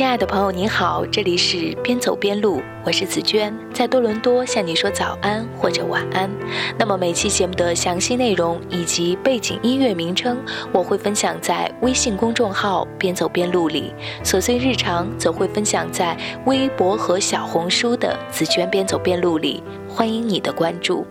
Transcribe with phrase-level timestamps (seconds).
[0.00, 6.30] 亲爱的朋友，您好，这里是边走边录，我是紫娟，在多伦多向你说早安或者晚安。
[6.78, 10.38] 那么每期节目的详细内容以及背景音乐名称，
[10.72, 13.92] 我会分享在微信公众号“边走边录”里；
[14.24, 19.62] 琐碎日常则会分享在微博和小红书的“紫娟边走边录”里。
[19.86, 21.06] 欢迎你的关注。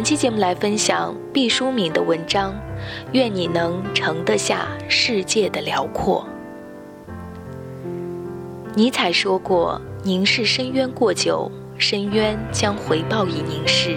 [0.00, 2.54] 本期节目来分享毕淑敏的文章。
[3.12, 6.26] 愿你能盛得下世界的辽阔。
[8.74, 13.94] 尼采说过：“凝视深渊过久，深渊将回报以凝视。”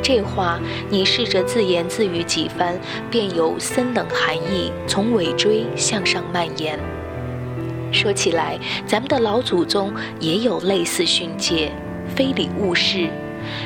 [0.00, 2.78] 这话你试着自言自语几番，
[3.10, 6.78] 便有森冷寒意从尾椎向上蔓延。
[7.90, 11.72] 说起来，咱们的老祖宗也有类似训诫
[12.14, 13.10] ：“非礼勿视”，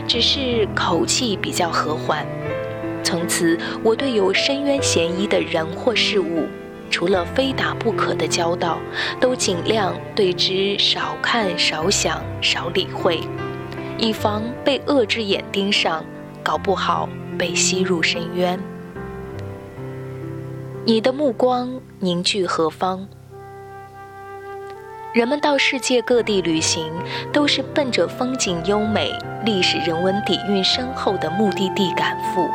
[0.06, 2.26] 只是口气比较和缓。
[3.02, 6.46] 从此，我对有深渊嫌疑的人或事物，
[6.90, 8.78] 除了非打不可的交道，
[9.20, 13.20] 都尽量对之少看、少想、少理会，
[13.96, 16.04] 以防被恶之眼盯上，
[16.42, 18.58] 搞不好被吸入深渊。
[20.84, 23.06] 你的目光凝聚何方？
[25.16, 26.92] 人们到世界各地旅行，
[27.32, 32.50] 都是奔着风景优美、历史人文底蕴深厚的目的地赶赴。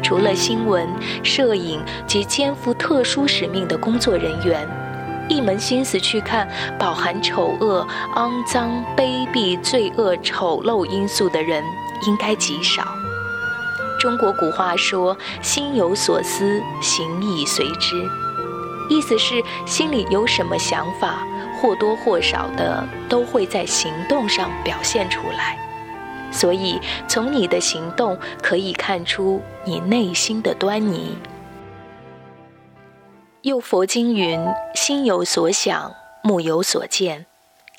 [0.00, 0.88] 除了新闻、
[1.24, 4.64] 摄影及肩负特殊使命的工作人员，
[5.28, 6.48] 一门心思去看
[6.78, 11.64] 饱含丑恶、肮脏、卑鄙、罪恶、丑陋因素的人，
[12.06, 12.86] 应该极少。
[13.98, 18.08] 中国古话说：“心有所思，行亦随之。”
[18.88, 21.18] 意思是心里有什么想法，
[21.60, 25.58] 或多或少的都会在行动上表现出来。
[26.30, 31.16] 所以，从你的行动可以看出你内心的端倪。
[33.42, 34.38] 又佛经云
[34.74, 37.26] ：“心有所想，目有所见。”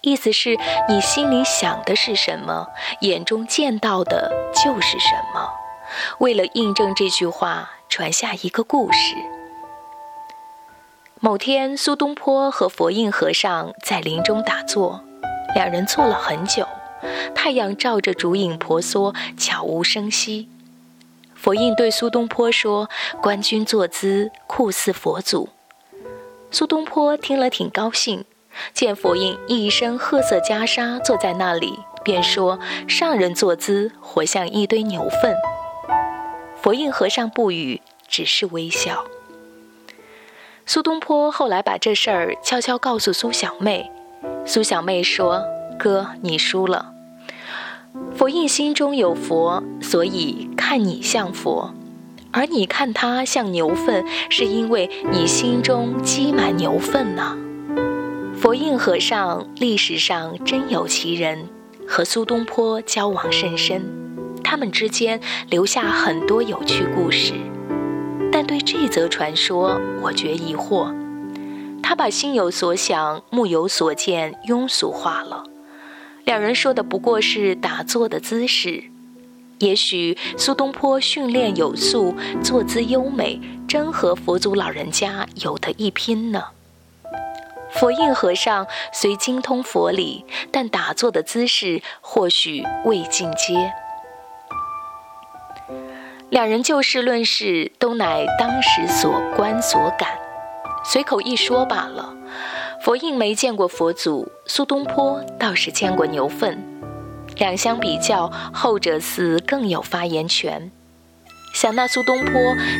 [0.01, 0.57] 意思是
[0.87, 2.67] 你心里想的是什么，
[3.01, 5.49] 眼中见到的就是什么。
[6.19, 9.15] 为了印证这句话，传下一个故事。
[11.21, 15.03] 某天，苏东坡和佛印和尚在林中打坐，
[15.53, 16.65] 两人坐了很久。
[17.35, 20.47] 太阳照着竹影婆娑，悄无声息。
[21.35, 22.89] 佛印对苏东坡说
[23.21, 25.49] ：“官军坐姿酷似佛祖。”
[26.51, 28.23] 苏东坡听了挺高兴，
[28.73, 35.35] 见佛印一身褐色袈裟坐在那里，便说：“上人坐姿活像一堆牛粪。”
[36.61, 39.03] 佛印和尚不语，只是微笑。
[40.71, 43.89] 苏东坡后来把这事儿悄悄告诉苏小妹，
[44.45, 45.43] 苏小妹说。
[45.79, 46.93] 哥，你输了。
[48.15, 51.73] 佛印心中有佛，所以看你像佛；
[52.29, 57.35] 而你看他像牛粪，是因为你心中积满牛粪呢。
[58.39, 61.47] 佛印和尚历史上真有其人，
[61.87, 63.81] 和苏东坡交往甚深，
[64.43, 65.19] 他们之间
[65.49, 67.33] 留下很多有趣故事。
[68.31, 70.93] 但对这则传说，我觉疑惑。
[71.81, 75.43] 他把心有所想、目有所见庸俗化了。
[76.25, 78.83] 两人说的不过是打坐的姿势，
[79.57, 82.13] 也许苏东坡训练有素，
[82.43, 86.43] 坐姿优美，真和佛祖老人家有得一拼呢。
[87.71, 93.73] 佛印和尚虽精通佛理，但打坐的姿势或许未进阶。
[96.29, 100.09] 两人就事论事，都乃当时所观所感，
[100.85, 102.13] 随口一说罢了。
[102.83, 106.63] 佛印没见过佛祖，苏东坡倒是见过牛粪。
[107.37, 110.71] 两相比较，后者似更有发言权。
[111.55, 112.33] 想那苏东坡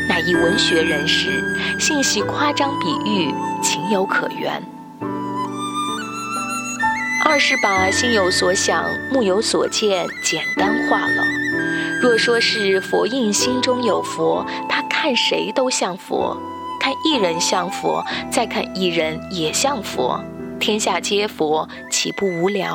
[0.08, 1.42] 乃一文学人士，
[1.80, 4.62] 信喜夸张比喻，情有可原。
[7.24, 11.24] 二是把心有所想、目有所见简单化了。
[12.00, 16.34] 若说是佛印心中有佛，他看谁都像佛。
[16.80, 18.02] 看一人像佛，
[18.32, 20.18] 再看一人也像佛，
[20.58, 22.74] 天下皆佛，岂不无聊？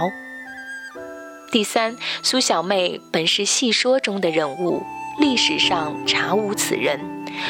[1.51, 4.83] 第三，苏小妹本是戏说中的人物，
[5.17, 6.99] 历史上查无此人，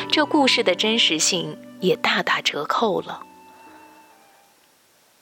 [0.09, 3.23] 这故事的真实性也大打折扣了。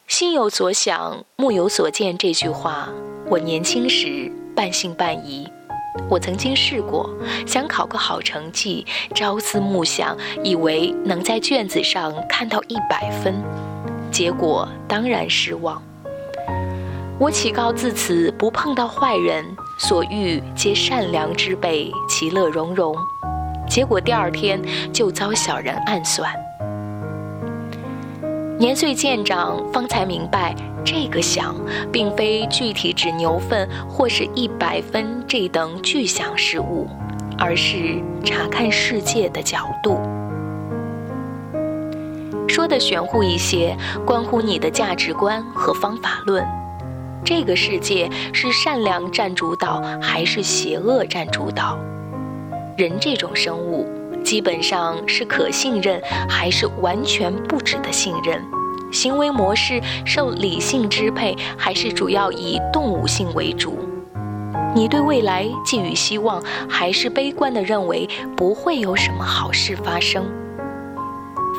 [0.08, 2.90] 心有所想，目有所见这句话，
[3.26, 5.50] 我年轻时半信半疑。
[6.10, 7.10] 我曾经试过，
[7.46, 8.86] 想考个好成绩，
[9.16, 13.36] 朝思暮想，以为能在卷子上看到一百分，
[14.12, 15.82] 结果当然失望。
[17.20, 19.46] 我祈告自此不碰到坏人，
[19.80, 22.96] 所遇皆善良之辈，其乐融融。
[23.70, 24.62] 结果第二天
[24.92, 26.34] 就遭小人暗算。
[28.60, 30.56] 年岁渐长，方才明白，
[30.86, 31.56] 这个想
[31.92, 36.88] 并非具体指牛粪或是一百分这等具象事物，
[37.38, 39.98] 而是查看世界的角度。
[42.48, 46.46] 说的玄乎一些，关乎你的价值观和方法论。
[47.26, 51.78] 这个世界是善良占主导，还是邪恶占主导？
[52.78, 53.88] 人这种生物。
[54.24, 58.42] 基本上是可信任，还是完全不值得信任？
[58.92, 63.78] 行为模式受理性支配，还是主要以动物性为主？
[64.76, 70.24] 你对未来寄予希望，还是悲观地认为不会有什么好事发生？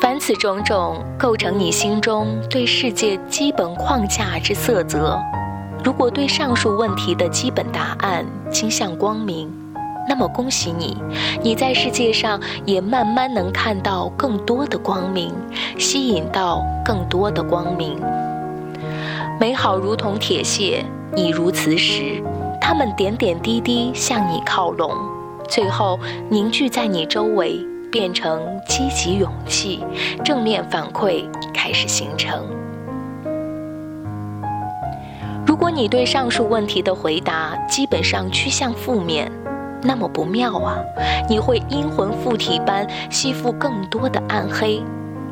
[0.01, 5.19] 凡此种种，构成你心中对世界基本框架之色泽。
[5.85, 9.64] 如果对上述问题的基本答案倾向光明。
[10.07, 10.97] 那么恭喜你，
[11.43, 15.33] 你在世界上也慢慢能看到更多的光明，
[15.79, 17.99] 吸引到更多的光明。
[19.41, 20.85] 美好如同铁屑，
[21.17, 22.23] 已如磁石，
[22.61, 24.93] 它们点点滴滴向你靠拢，
[25.49, 25.99] 最后
[26.29, 27.59] 凝聚在你周围，
[27.91, 29.83] 变成积极勇气，
[30.25, 32.45] 正面反馈开始形成。
[35.47, 39.31] 如果你对上述问题的回答基本上趋向负面，
[39.85, 40.79] 那么不妙啊！
[41.29, 44.83] 你会阴魂附体般吸附更多的暗黑，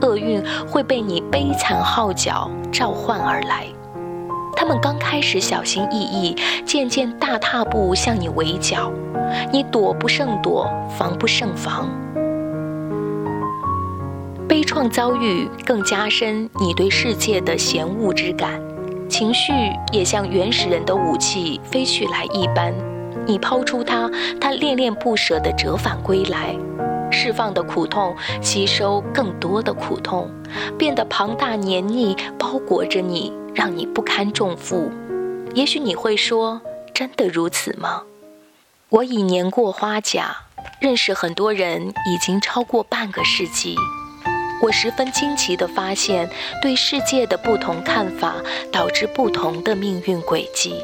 [0.03, 3.67] 厄运会被你悲惨号角召唤而来。
[4.55, 8.93] 他们刚开始小心翼翼，渐渐大踏步向你围剿，
[9.51, 11.89] 你躲不胜躲，防不胜防。
[14.47, 18.61] 悲怆遭遇更加深你对世界的嫌恶之感，
[19.09, 19.53] 情绪
[19.91, 22.75] 也像原始人的武器飞去来一般。
[23.27, 24.11] 你抛出它，
[24.41, 26.57] 它恋恋不舍地折返归来，
[27.11, 30.31] 释放的苦痛吸收更多的苦痛，
[30.79, 34.91] 变得庞大黏腻，包裹着你，让你不堪重负。
[35.55, 36.61] 也许你会说
[36.95, 38.03] ：“真的如此吗？”
[38.89, 40.37] 我已年过花甲，
[40.81, 43.77] 认识很多人已经超过半个世纪。
[44.63, 46.31] 我十分惊奇地发现，
[46.61, 48.35] 对世界的不同看法
[48.71, 50.75] 导致不同的命运轨迹。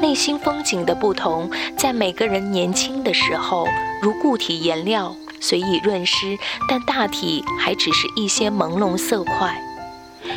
[0.00, 3.66] 内心风景的不同，在每个人年轻的时候，
[4.02, 6.38] 如固体颜料随意润湿，
[6.68, 9.60] 但大体还只是一些朦胧色块。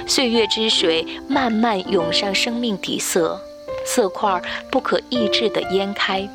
[0.07, 3.41] 岁月之水慢慢涌上生命底色，
[3.85, 4.41] 色块
[4.71, 6.27] 不可抑制地淹开，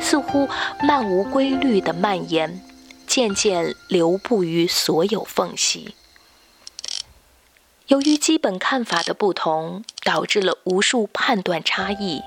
[0.00, 0.48] 似乎
[0.82, 2.60] 漫无规律的蔓延，
[3.06, 5.94] 渐渐流布于所有缝隙。
[7.88, 12.20] 由于基本看法的不同，导致了无数判断差异。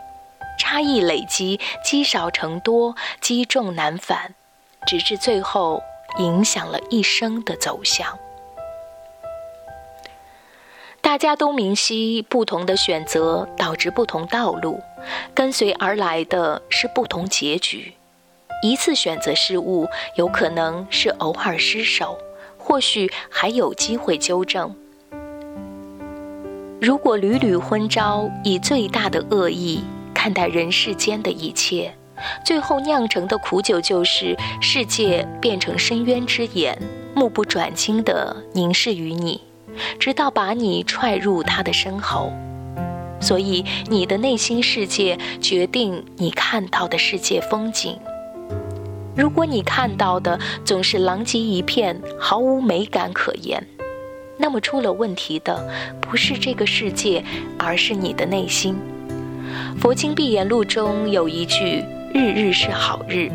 [0.59, 4.35] 差异累积，积少成多，积重难返，
[4.85, 5.81] 直至最后
[6.19, 8.19] 影响了一生的走向。
[11.01, 14.81] 大家都明晰，不同的选择导致不同道路，
[15.33, 17.93] 跟随而来的是不同结局。
[18.61, 22.19] 一次选择失误，有可能是偶尔失手，
[22.57, 24.75] 或许还有机会纠正。
[26.81, 29.83] 如果屡屡昏招，以最大的恶意。
[30.21, 31.93] 看待人世间的一切，
[32.43, 36.77] 最后酿成的苦酒就是世界变成深渊之眼，
[37.15, 39.39] 目不转睛地凝视于你，
[39.97, 42.33] 直到把你踹入他的身后。
[43.21, 47.97] 所以，你的内心世界决定你看到的世界风景。
[49.15, 53.65] 如果你看到的总是狼藉一片，毫无美感可言，
[54.37, 55.65] 那么出了问题的
[56.01, 57.23] 不是这个世界，
[57.57, 58.77] 而是你的内心。
[59.79, 63.29] 佛经闭眼录中有一句“日日是好日”，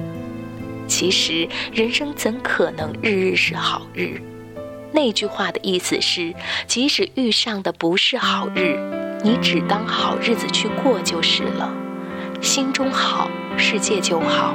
[0.87, 4.21] 其实人生怎可能日日是好日？
[4.93, 6.33] 那句话的意思是，
[6.67, 8.79] 即使遇上的不是好日，
[9.23, 11.73] 你只当好日子去过就是了。
[12.41, 14.55] 心中好，世界就好。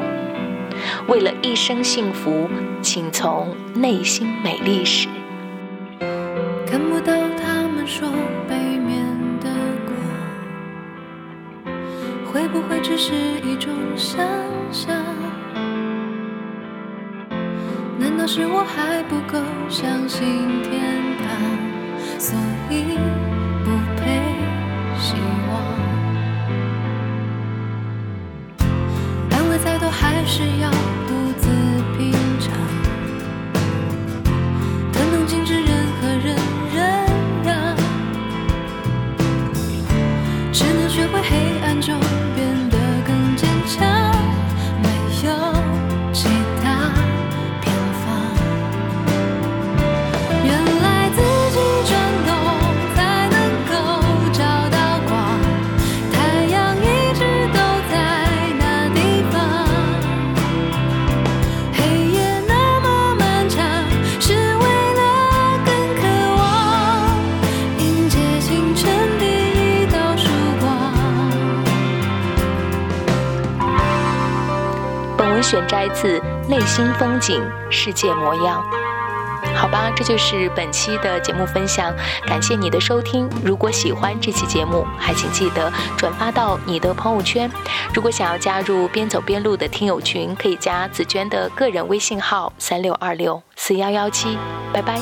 [1.07, 2.49] 为了一生幸福，
[2.81, 5.07] 请从内心美丽时。
[6.65, 8.07] 看不到他们说。
[12.31, 14.19] 会不会只是一种想
[14.71, 14.95] 象？
[17.97, 20.78] 难道是我还不够相信天
[75.49, 78.63] 选摘自《内心风景，世界模样》。
[79.55, 81.91] 好吧，这就是本期的节目分享，
[82.27, 83.27] 感谢你的收听。
[83.43, 87.49] 如果喜欢这期节目，还请记得转发到你的朋友圈。
[87.95, 94.37] 如果想要加入边走边录的听友群，可以加紫娟的个人微信号三六二六四幺幺七。
[94.71, 95.01] 拜拜。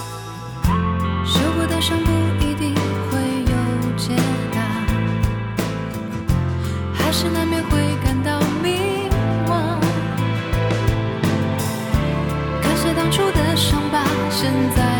[0.63, 2.08] 当初的生
[14.39, 14.97] 现在